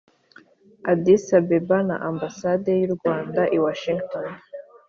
addis-abeba 0.91 1.77
na 1.87 1.95
ambasade 2.09 2.71
y'u 2.81 2.91
rwanda 2.95 3.41
i 3.55 3.57
washington, 3.65 4.25